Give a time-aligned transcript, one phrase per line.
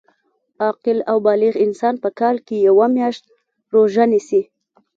[0.61, 3.23] عاقل او بالغ انسان په کال کي یوه میاشت
[3.73, 4.41] روژه نیسي